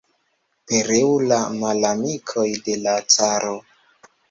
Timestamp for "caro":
3.19-3.57